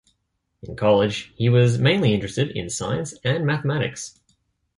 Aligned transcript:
In 0.63 0.75
college, 0.75 1.31
he 1.35 1.47
was 1.47 1.77
mainly 1.77 2.11
interested 2.11 2.49
in 2.57 2.71
science 2.71 3.13
and 3.23 3.45
mathematics. 3.45 4.19